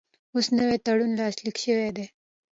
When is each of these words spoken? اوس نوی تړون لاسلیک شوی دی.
اوس 0.33 0.47
نوی 0.57 0.77
تړون 0.85 1.11
لاسلیک 1.19 1.57
شوی 1.63 1.89
دی. 1.95 2.05